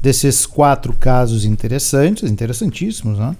desses 0.00 0.46
quatro 0.46 0.94
casos 0.94 1.44
interessantes, 1.44 2.30
interessantíssimos, 2.30 3.18
né? 3.18 3.36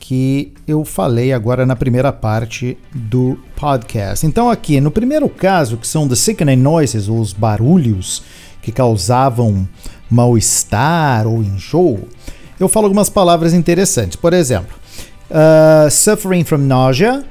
Que 0.00 0.54
eu 0.66 0.86
falei 0.86 1.34
agora 1.34 1.66
na 1.66 1.76
primeira 1.76 2.10
parte 2.14 2.78
do 2.94 3.38
podcast. 3.54 4.26
Então, 4.26 4.48
aqui 4.48 4.80
no 4.80 4.90
primeiro 4.90 5.28
caso, 5.28 5.76
que 5.76 5.86
são 5.86 6.08
the 6.08 6.16
sickening 6.16 6.56
noises, 6.56 7.08
os 7.08 7.34
barulhos 7.34 8.22
que 8.62 8.72
causavam 8.72 9.68
mal-estar 10.08 11.26
ou 11.26 11.42
enjoo, 11.42 12.08
eu 12.58 12.68
falo 12.68 12.86
algumas 12.86 13.10
palavras 13.10 13.52
interessantes. 13.52 14.16
Por 14.16 14.32
exemplo, 14.32 14.74
uh, 15.30 15.90
suffering 15.90 16.44
from 16.44 16.58
nausea, 16.58 17.24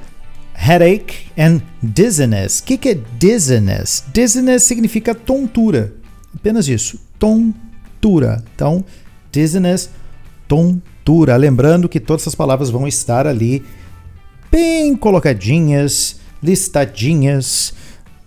headache 0.54 1.26
and 1.38 1.62
dizziness. 1.82 2.60
O 2.60 2.64
que, 2.64 2.76
que 2.76 2.88
é 2.90 2.98
dizziness? 3.18 4.04
Dizziness 4.12 4.64
significa 4.64 5.14
tontura. 5.14 5.92
Apenas 6.34 6.68
isso. 6.68 6.98
Tontura. 7.18 8.44
Então, 8.54 8.84
dizziness, 9.30 9.88
tontura. 10.46 11.36
Lembrando 11.36 11.88
que 11.88 11.98
todas 11.98 12.22
essas 12.22 12.34
palavras 12.34 12.68
vão 12.68 12.86
estar 12.86 13.26
ali 13.26 13.64
bem 14.50 14.94
colocadinhas, 14.94 16.20
listadinhas 16.42 17.72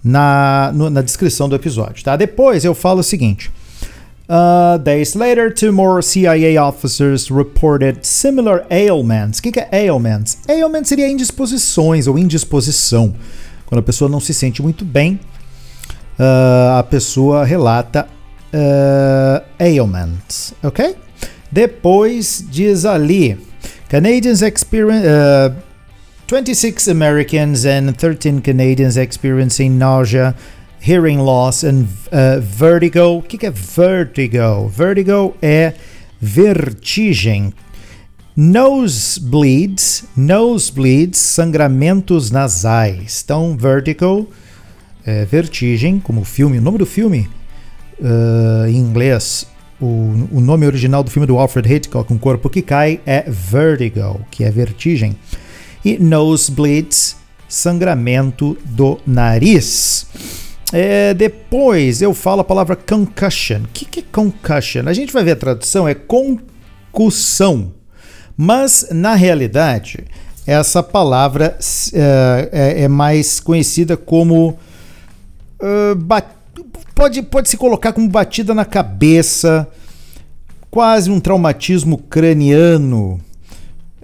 na, 0.05 0.71
no, 0.71 0.87
na 0.87 1.01
descrição 1.01 1.49
do 1.49 1.55
episódio, 1.55 2.03
tá? 2.03 2.15
Depois 2.15 2.63
eu 2.63 2.75
falo 2.75 2.99
o 2.99 3.03
seguinte. 3.03 3.51
Uh, 4.29 4.77
days 4.77 5.15
later, 5.15 5.51
two 5.51 5.73
more 5.73 6.01
CIA 6.03 6.63
officers 6.63 7.29
reported 7.31 8.05
similar 8.05 8.65
ailments. 8.69 9.39
O 9.39 9.41
que, 9.41 9.51
que 9.51 9.59
é 9.59 9.67
ailments? 9.71 10.37
Ailments 10.47 10.89
seria 10.89 11.07
indisposições 11.09 12.05
ou 12.05 12.19
indisposição. 12.19 13.15
Quando 13.65 13.79
a 13.79 13.81
pessoa 13.81 14.07
não 14.09 14.19
se 14.19 14.31
sente 14.31 14.61
muito 14.61 14.85
bem, 14.85 15.19
uh, 16.19 16.77
a 16.77 16.83
pessoa 16.83 17.43
relata 17.43 18.07
uh, 18.53 19.43
ailments, 19.59 20.53
ok? 20.61 20.95
Depois 21.51 22.45
diz 22.47 22.85
ali, 22.85 23.39
Canadians 23.89 24.43
experience, 24.43 25.07
uh, 25.07 25.55
26 26.27 26.87
Americans 26.87 27.65
and 27.67 27.93
13 27.93 28.41
Canadians 28.41 28.97
experiencing 28.97 29.77
nausea, 29.77 30.33
hearing 30.81 31.19
loss 31.19 31.63
and 31.63 31.85
uh, 32.11 32.41
vertigo. 32.41 33.19
O 33.19 33.21
que, 33.21 33.45
é 33.45 33.51
vertigo? 33.51 34.67
Vertigo 34.67 35.35
é 35.39 35.75
vertigem. 36.19 37.53
Nosebleeds, 38.35 40.05
nosebleeds, 40.17 41.19
sangramentos 41.19 42.31
nasais. 42.31 43.21
Então, 43.23 43.55
vertigo 43.55 44.27
é 45.05 45.25
vertigem, 45.25 45.99
como 45.99 46.21
o 46.21 46.25
filme, 46.25 46.57
o 46.57 46.61
nome 46.61 46.79
do 46.79 46.87
filme 46.87 47.29
uh, 47.99 48.67
em 48.67 48.77
inglês, 48.77 49.45
o, 49.79 50.27
o 50.31 50.41
nome 50.41 50.65
original 50.65 51.03
do 51.03 51.11
filme 51.11 51.27
do 51.27 51.37
Alfred 51.37 51.71
Hitchcock, 51.71 52.11
Um 52.11 52.17
Corpo 52.17 52.49
que 52.49 52.63
Cai, 52.63 52.99
é 53.05 53.21
Vertigo, 53.29 54.25
que 54.31 54.43
é 54.43 54.49
vertigem 54.49 55.15
e 55.85 55.99
nosebleeds, 55.99 57.15
sangramento 57.47 58.57
do 58.65 58.99
nariz. 59.05 60.07
É, 60.73 61.13
depois 61.13 62.01
eu 62.01 62.13
falo 62.13 62.41
a 62.41 62.43
palavra 62.43 62.75
concussion. 62.75 63.61
O 63.61 63.67
que, 63.67 63.85
que 63.85 63.99
é 63.99 64.03
concussion? 64.11 64.87
A 64.87 64.93
gente 64.93 65.13
vai 65.13 65.23
ver 65.23 65.33
a 65.33 65.35
tradução, 65.35 65.87
é 65.87 65.93
concussão. 65.93 67.71
Mas, 68.35 68.87
na 68.91 69.13
realidade, 69.13 70.05
essa 70.45 70.81
palavra 70.83 71.57
uh, 71.59 72.49
é, 72.51 72.81
é, 72.83 72.87
mais 72.87 73.39
conhecida 73.39 73.95
como. 73.95 74.57
Uh, 75.59 76.21
pode, 76.93 77.21
pode 77.21 77.49
se 77.49 77.57
colocar 77.57 77.93
como 77.93 78.09
batida 78.09 78.53
na 78.53 78.65
cabeça, 78.65 79.67
quase 80.69 81.09
um 81.09 81.19
traumatismo 81.19 81.97
craniano, 81.97 83.21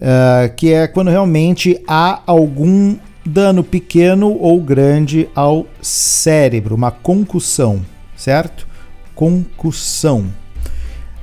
uh, 0.02 0.54
que 0.56 0.74
é 0.74 0.88
quando 0.88 1.10
realmente 1.10 1.80
há 1.88 2.22
algum 2.26 2.98
dano 3.26 3.64
pequeno 3.64 4.36
ou 4.40 4.60
grande 4.62 5.30
ao 5.36 5.68
cérebro, 5.82 6.76
uma 6.76 6.92
concussão, 6.92 7.82
certo? 8.16 8.68
Concussão. 9.14 10.26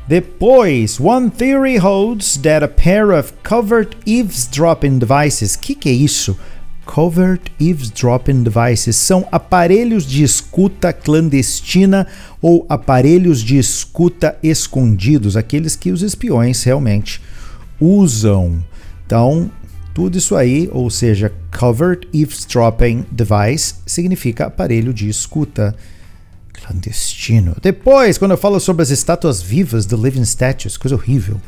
Depois, 0.07 0.99
one 0.99 1.29
theory 1.29 1.77
holds 1.77 2.39
that 2.39 2.65
a 2.65 2.69
pair 2.69 3.11
of 3.11 3.35
covert 3.43 3.95
eavesdropping 4.07 4.99
devices. 4.99 5.55
O 5.55 5.59
que, 5.59 5.75
que 5.75 5.89
é 5.91 5.93
isso? 5.93 6.39
Covert 6.87 7.43
eavesdropping 7.61 8.43
devices 8.43 8.97
são 8.97 9.29
aparelhos 9.31 10.07
de 10.07 10.23
escuta 10.23 10.95
clandestina 10.95 12.07
ou 12.41 12.65
aparelhos 12.71 13.43
de 13.43 13.59
escuta 13.59 14.39
escondidos, 14.43 15.37
aqueles 15.37 15.77
que 15.77 15.91
os 15.91 16.01
espiões 16.01 16.63
realmente 16.65 17.21
usam. 17.81 18.63
Então, 19.07 19.51
tudo 19.95 20.17
isso 20.17 20.37
aí, 20.37 20.69
ou 20.73 20.89
seja, 20.91 21.33
Covert 21.57 22.07
Eavesdropping 22.15 23.05
Device, 23.11 23.75
significa 23.87 24.47
aparelho 24.47 24.95
de 24.95 25.09
escuta 25.09 25.75
clandestino. 26.53 27.57
Depois, 27.61 28.19
quando 28.19 28.33
eu 28.33 28.39
falo 28.39 28.61
sobre 28.61 28.83
as 28.83 28.91
estátuas 28.91 29.43
vivas, 29.43 29.87
the 29.87 29.97
living 29.97 30.23
statues, 30.23 30.77
coisa 30.77 30.95
horrível. 30.95 31.41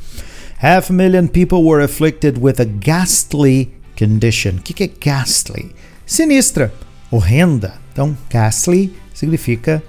Half 0.62 0.90
a 0.90 0.92
million 0.92 1.26
people 1.26 1.64
were 1.64 1.82
afflicted 1.82 2.38
with 2.38 2.60
a 2.60 2.64
ghastly 2.64 3.72
condition. 3.96 4.56
O 4.56 4.62
que, 4.62 4.74
que 4.74 4.84
é 4.84 4.90
ghastly? 5.00 5.70
Sinistra, 6.04 6.72
horrenda. 7.10 7.74
Então, 7.92 8.16
ghastly 8.28 8.92
significa 9.14 9.82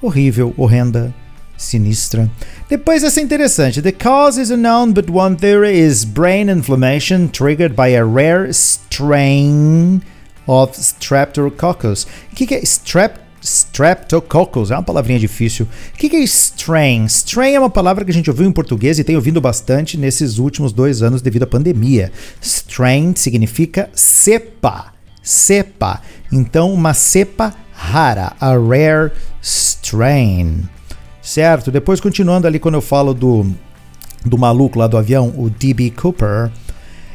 horrível, 0.00 0.54
horrenda, 0.56 1.14
sinistra. 1.62 2.30
Depois 2.68 3.02
essa 3.02 3.20
é 3.20 3.22
interessante. 3.22 3.82
The 3.82 3.92
cause 3.92 4.40
is 4.40 4.50
unknown, 4.50 4.92
but 4.92 5.10
one 5.10 5.36
theory 5.36 5.78
is 5.78 6.04
brain 6.04 6.50
inflammation 6.50 7.28
triggered 7.28 7.74
by 7.74 7.94
a 7.94 8.04
rare 8.04 8.48
strain 8.52 10.02
of 10.46 10.78
Streptococcus. 10.78 12.06
O 12.32 12.34
que, 12.34 12.46
que 12.46 12.54
é 12.54 12.62
strep, 12.62 13.18
Streptococcus? 13.40 14.70
É 14.70 14.74
uma 14.74 14.82
palavrinha 14.82 15.18
difícil. 15.18 15.66
O 15.94 15.98
que, 15.98 16.08
que 16.08 16.16
é 16.16 16.20
strain? 16.20 17.04
Strain 17.06 17.54
é 17.54 17.58
uma 17.58 17.70
palavra 17.70 18.04
que 18.04 18.10
a 18.10 18.14
gente 18.14 18.30
ouviu 18.30 18.46
em 18.46 18.52
português 18.52 18.98
e 18.98 19.04
tem 19.04 19.16
ouvido 19.16 19.40
bastante 19.40 19.98
nesses 19.98 20.38
últimos 20.38 20.72
dois 20.72 21.02
anos 21.02 21.22
devido 21.22 21.44
à 21.44 21.46
pandemia. 21.46 22.12
Strain 22.40 23.14
significa 23.16 23.90
cepa. 23.94 24.92
Cepa. 25.22 26.00
Então, 26.32 26.72
uma 26.72 26.94
cepa 26.94 27.54
rara. 27.72 28.32
A 28.40 28.56
rare 28.56 29.12
strain. 29.40 30.68
Certo? 31.22 31.70
Depois, 31.70 32.00
continuando 32.00 32.48
ali, 32.48 32.58
quando 32.58 32.74
eu 32.74 32.80
falo 32.80 33.14
do, 33.14 33.46
do 34.26 34.36
maluco 34.36 34.78
lá 34.78 34.88
do 34.88 34.98
avião, 34.98 35.32
o 35.36 35.48
D.B. 35.48 35.90
Cooper, 35.90 36.50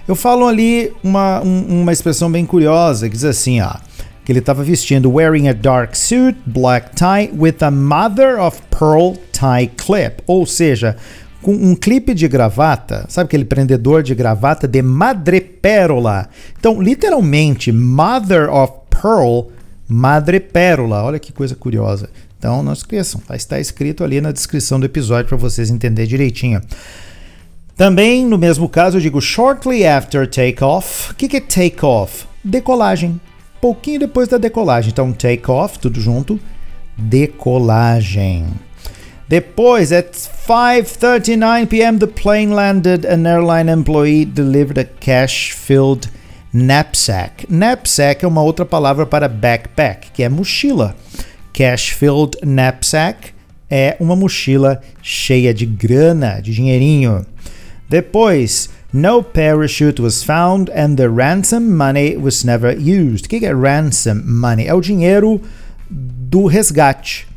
eu 0.07 0.15
falo 0.15 0.47
ali 0.47 0.93
uma, 1.03 1.41
um, 1.41 1.81
uma 1.81 1.91
expressão 1.91 2.31
bem 2.31 2.45
curiosa 2.45 3.09
que 3.09 3.15
diz 3.15 3.25
assim, 3.25 3.59
ó. 3.59 3.75
Que 4.23 4.31
ele 4.31 4.39
estava 4.39 4.63
vestindo 4.63 5.11
wearing 5.11 5.49
a 5.49 5.53
dark 5.53 5.95
suit, 5.95 6.37
black 6.45 6.91
tie, 6.95 7.29
with 7.37 7.61
a 7.61 7.71
mother 7.71 8.39
of 8.41 8.61
pearl 8.69 9.15
tie 9.31 9.67
clip. 9.67 10.21
Ou 10.25 10.45
seja, 10.45 10.95
com 11.41 11.51
um 11.51 11.75
clipe 11.75 12.13
de 12.13 12.27
gravata, 12.27 13.05
sabe 13.09 13.27
aquele 13.27 13.45
prendedor 13.45 14.03
de 14.03 14.15
gravata 14.15 14.67
de 14.67 14.81
madrepérola? 14.81 16.29
Então, 16.57 16.81
literalmente, 16.81 17.71
mother 17.71 18.49
of 18.53 18.73
pearl, 18.89 19.47
madrepérola. 19.87 21.03
Olha 21.03 21.19
que 21.19 21.31
coisa 21.31 21.55
curiosa. 21.55 22.09
Então 22.37 22.61
não 22.61 22.73
esqueçam, 22.73 23.21
vai 23.27 23.37
estar 23.37 23.59
escrito 23.59 24.03
ali 24.03 24.21
na 24.21 24.31
descrição 24.31 24.79
do 24.79 24.85
episódio 24.85 25.27
para 25.27 25.37
vocês 25.37 25.69
entenderem 25.69 26.07
direitinho. 26.07 26.61
Também, 27.75 28.25
no 28.25 28.37
mesmo 28.37 28.67
caso, 28.67 28.97
eu 28.97 29.01
digo 29.01 29.21
shortly 29.21 29.85
after 29.85 30.27
takeoff. 30.27 31.11
O 31.11 31.15
que, 31.15 31.27
que 31.27 31.37
é 31.37 31.41
takeoff? 31.41 32.25
Decolagem. 32.43 33.21
Pouquinho 33.61 33.99
depois 33.99 34.27
da 34.27 34.39
decolagem. 34.39 34.91
Então, 34.91 35.13
takeoff, 35.13 35.77
tudo 35.77 36.01
junto. 36.01 36.39
Decolagem. 36.97 38.47
Depois, 39.27 39.91
at 39.91 40.11
5:39 40.13 41.67
p.m., 41.67 41.99
the 41.99 42.07
plane 42.07 42.53
landed. 42.53 43.05
An 43.05 43.27
airline 43.27 43.69
employee 43.69 44.25
delivered 44.25 44.79
a 44.79 44.85
cash-filled 44.85 46.09
knapsack. 46.51 47.45
Knapsack 47.47 48.25
é 48.25 48.27
uma 48.27 48.41
outra 48.41 48.65
palavra 48.65 49.05
para 49.05 49.27
backpack, 49.27 50.11
que 50.11 50.23
é 50.23 50.29
mochila. 50.29 50.95
Cash-filled 51.57 52.37
knapsack 52.43 53.33
é 53.67 53.97
uma 53.99 54.15
mochila 54.15 54.79
cheia 55.01 55.51
de 55.51 55.65
grana, 55.65 56.39
de 56.39 56.53
dinheirinho. 56.53 57.25
Depois, 57.89 58.69
no 58.93 59.23
parachute 59.23 59.99
was 59.99 60.21
found 60.21 60.71
and 60.71 60.97
the 60.97 61.07
ransom 61.07 61.75
money 61.75 62.15
was 62.15 62.43
never 62.43 62.77
used. 62.77 63.25
O 63.25 63.29
que 63.29 63.43
é 63.43 63.51
ransom 63.51 64.21
money? 64.23 64.67
É 64.67 64.73
o 64.75 64.79
dinheiro 64.79 65.41
do 65.89 66.45
resgate. 66.45 67.27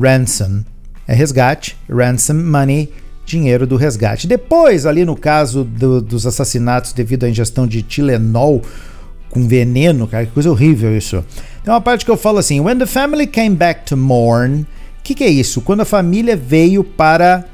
Ransom 0.00 0.62
é 1.08 1.12
resgate, 1.12 1.76
ransom 1.90 2.44
money, 2.44 2.92
dinheiro 3.26 3.66
do 3.66 3.74
resgate. 3.74 4.28
Depois, 4.28 4.86
ali 4.86 5.04
no 5.04 5.16
caso 5.16 5.64
do, 5.64 6.00
dos 6.00 6.24
assassinatos 6.24 6.92
devido 6.92 7.24
à 7.24 7.28
ingestão 7.28 7.66
de 7.66 7.82
Tilenol 7.82 8.62
com 9.30 9.48
veneno, 9.48 10.06
cara, 10.06 10.26
que 10.26 10.32
coisa 10.32 10.48
horrível 10.48 10.96
isso. 10.96 11.24
Tem 11.64 11.72
uma 11.72 11.80
parte 11.80 12.04
que 12.04 12.10
eu 12.10 12.16
falo 12.16 12.38
assim: 12.38 12.60
When 12.60 12.78
the 12.78 12.86
family 12.86 13.26
came 13.26 13.56
back 13.56 13.86
to 13.86 13.96
mourn. 13.96 14.60
O 14.60 14.66
que, 15.02 15.14
que 15.14 15.24
é 15.24 15.28
isso? 15.28 15.60
Quando 15.62 15.80
a 15.80 15.84
família 15.84 16.36
veio 16.36 16.84
para 16.84 17.44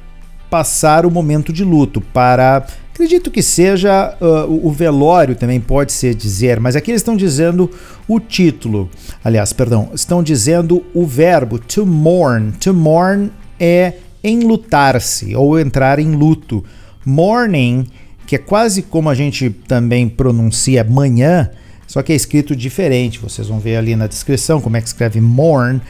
passar 0.51 1.07
o 1.07 1.11
momento 1.11 1.53
de 1.53 1.65
luto, 1.65 2.01
para. 2.01 2.67
Acredito 2.93 3.31
que 3.31 3.41
seja 3.41 4.15
uh, 4.21 4.67
o 4.67 4.71
velório 4.71 5.35
também 5.35 5.59
pode 5.59 5.91
ser 5.91 6.15
dizer, 6.15 6.61
mas 6.61 6.77
aqui 6.77 6.91
eles 6.91 7.01
estão 7.01 7.17
dizendo 7.17 7.71
o 8.07 8.21
título. 8.21 8.91
Aliás, 9.25 9.55
perdão, 9.55 9.89
estão 9.95 10.23
dizendo 10.23 10.85
o 10.93 11.07
verbo 11.07 11.59
to 11.59 11.87
mourn. 11.87 12.53
To 12.61 12.75
mourn 12.75 13.31
é 13.59 13.95
enlutar-se 14.23 15.35
ou 15.35 15.59
entrar 15.59 15.99
em 15.99 16.13
luto. 16.15 16.63
Morning, 17.07 17.87
que 18.27 18.37
é 18.37 18.39
quase 18.39 18.83
como 18.83 19.09
a 19.09 19.15
gente 19.15 19.49
também 19.49 20.07
pronuncia 20.07 20.85
manhã, 20.85 21.51
só 21.91 22.05
que 22.05 22.13
é 22.13 22.15
escrito 22.15 22.55
diferente. 22.55 23.19
Vocês 23.19 23.49
vão 23.49 23.59
ver 23.59 23.75
ali 23.75 23.97
na 23.97 24.07
descrição 24.07 24.61
como 24.61 24.77
é 24.77 24.81
que 24.81 24.87
escreve 24.87 25.21
mourn. 25.21 25.81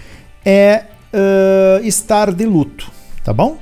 É 0.43 0.85
uh, 1.13 1.87
estar 1.87 2.33
de 2.33 2.47
luto, 2.47 2.91
tá 3.23 3.35
bom? 3.35 3.59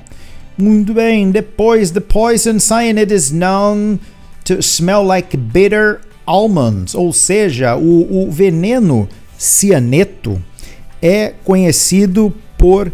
Muito 0.57 0.93
bem. 0.93 1.31
Depois, 1.31 1.91
the 1.91 1.99
poison 1.99 2.57
cyanide 2.57 3.13
is 3.13 3.29
known 3.29 3.99
to 4.45 4.61
smell 4.61 5.03
like 5.03 5.35
bitter 5.35 5.99
almonds, 6.25 6.95
ou 6.95 7.11
seja, 7.11 7.75
o, 7.75 8.23
o 8.23 8.31
veneno 8.31 9.09
cianeto 9.37 10.41
é 11.01 11.33
conhecido 11.43 12.33
por 12.57 12.89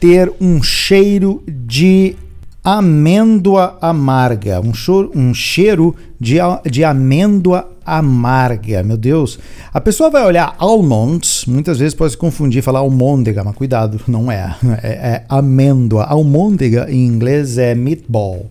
ter 0.00 0.32
um 0.40 0.60
cheiro 0.60 1.40
de 1.46 2.16
amêndoa 2.64 3.78
amarga, 3.80 4.60
um, 4.60 4.74
choro, 4.74 5.12
um 5.14 5.32
cheiro 5.32 5.94
de, 6.18 6.38
de 6.68 6.82
amêndoa 6.82 7.77
amarga, 7.96 8.82
meu 8.82 8.96
Deus. 8.96 9.38
A 9.72 9.80
pessoa 9.80 10.10
vai 10.10 10.24
olhar 10.24 10.54
almonds, 10.58 11.44
muitas 11.46 11.78
vezes 11.78 11.94
pode 11.94 12.12
se 12.12 12.18
confundir 12.18 12.58
e 12.58 12.62
falar 12.62 12.80
almôndega, 12.80 13.42
mas 13.42 13.54
cuidado, 13.54 14.00
não 14.06 14.30
é. 14.30 14.56
É, 14.82 14.88
é 14.88 15.24
amêndoa. 15.28 16.04
Almôndega 16.04 16.86
em 16.90 17.06
inglês 17.06 17.58
é 17.58 17.74
meatball. 17.74 18.50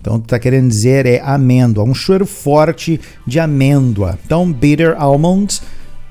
Então 0.00 0.18
está 0.18 0.38
querendo 0.38 0.68
dizer 0.68 1.04
é 1.06 1.20
amêndoa, 1.20 1.84
um 1.84 1.94
cheiro 1.94 2.24
forte 2.24 3.00
de 3.26 3.40
amêndoa. 3.40 4.18
Então 4.24 4.52
bitter 4.52 4.94
almonds, 4.96 5.60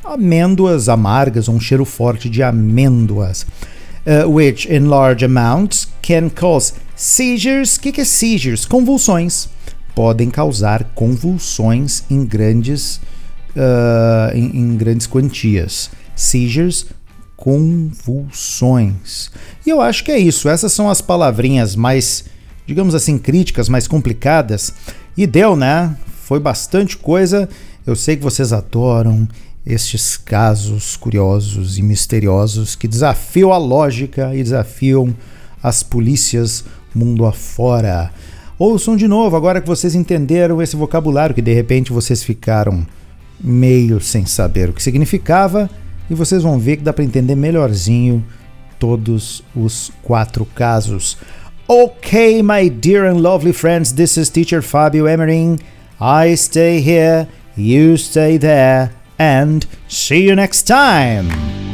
amêndoas 0.03 0.89
amargas, 0.89 1.47
um 1.47 1.59
cheiro 1.59 1.85
forte 1.85 2.29
de 2.29 2.43
amêndoas. 2.43 3.45
Uh, 4.05 4.29
which 4.29 4.71
in 4.71 4.85
large 4.85 5.25
amounts 5.25 5.87
can 6.01 6.29
cause 6.29 6.73
seizures. 6.95 7.77
O 7.77 7.81
que, 7.81 7.91
que 7.91 8.01
é 8.01 8.05
seizures? 8.05 8.63
Convulsões 8.63 9.49
podem 9.95 10.29
causar 10.29 10.83
convulsões 10.93 12.03
em 12.09 12.25
grandes, 12.25 12.97
uh, 13.55 14.35
em, 14.35 14.59
em 14.59 14.75
grandes 14.77 15.07
quantias. 15.07 15.89
Seizures, 16.15 16.85
convulsões. 17.37 19.31
E 19.65 19.69
eu 19.69 19.81
acho 19.81 20.03
que 20.03 20.11
é 20.11 20.19
isso. 20.19 20.49
Essas 20.49 20.73
são 20.73 20.89
as 20.89 21.01
palavrinhas 21.01 21.75
mais, 21.75 22.25
digamos 22.67 22.93
assim, 22.93 23.17
críticas, 23.17 23.69
mais 23.69 23.87
complicadas. 23.87 24.73
E 25.17 25.25
deu, 25.25 25.55
né? 25.55 25.95
Foi 26.23 26.39
bastante 26.39 26.97
coisa. 26.97 27.47
Eu 27.87 27.95
sei 27.95 28.17
que 28.17 28.23
vocês 28.23 28.51
adoram 28.51 29.27
estes 29.65 30.17
casos 30.17 30.95
curiosos 30.95 31.77
e 31.77 31.81
misteriosos 31.81 32.75
que 32.75 32.87
desafiam 32.87 33.51
a 33.51 33.57
lógica 33.57 34.35
e 34.35 34.43
desafiam 34.43 35.15
as 35.63 35.81
polícias 35.81 36.63
mundo 36.93 37.25
afora. 37.25 38.11
Ouçam 38.57 38.95
de 38.95 39.07
novo, 39.07 39.35
agora 39.35 39.59
que 39.59 39.67
vocês 39.67 39.95
entenderam 39.95 40.61
esse 40.61 40.77
vocabulário, 40.77 41.35
que 41.35 41.41
de 41.41 41.53
repente 41.53 41.91
vocês 41.91 42.23
ficaram 42.23 42.85
meio 43.39 43.99
sem 43.99 44.25
saber 44.25 44.69
o 44.69 44.73
que 44.73 44.81
significava, 44.81 45.69
e 46.09 46.15
vocês 46.15 46.41
vão 46.41 46.57
ver 46.57 46.77
que 46.77 46.83
dá 46.83 46.93
para 46.93 47.03
entender 47.03 47.35
melhorzinho 47.35 48.23
todos 48.79 49.43
os 49.53 49.91
quatro 50.01 50.45
casos. 50.45 51.17
Okay, 51.67 52.41
my 52.41 52.69
dear 52.69 53.05
and 53.05 53.19
lovely 53.19 53.51
friends, 53.51 53.91
this 53.91 54.15
is 54.15 54.29
teacher 54.29 54.61
Fabio 54.61 55.05
Emering. 55.05 55.59
I 55.99 56.35
stay 56.37 56.79
here, 56.79 57.27
you 57.57 57.97
stay 57.97 58.37
there, 58.37 58.91
and 59.19 59.65
see 59.89 60.29
you 60.29 60.35
next 60.35 60.65
time! 60.65 61.64